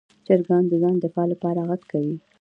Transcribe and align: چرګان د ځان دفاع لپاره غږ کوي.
چرګان 0.25 0.63
د 0.67 0.73
ځان 0.81 0.95
دفاع 1.03 1.25
لپاره 1.33 1.59
غږ 1.69 1.81
کوي. 1.91 2.15